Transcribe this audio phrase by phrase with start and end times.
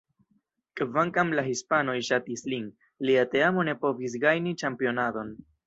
[0.79, 2.67] Kvankam la hispanoj ŝatis lin,
[3.11, 5.35] lia teamo ne povis gajni ĉampionadon.